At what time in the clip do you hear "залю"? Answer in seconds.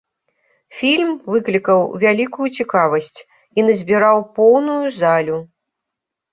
5.01-5.37